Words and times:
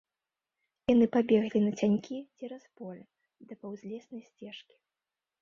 Яны 0.93 1.05
пабеглі 1.15 1.59
нацянькі 1.65 2.17
цераз 2.37 2.63
поле 2.81 3.03
да 3.51 3.61
паўзлеснай 3.67 4.27
сцежкі. 4.33 4.75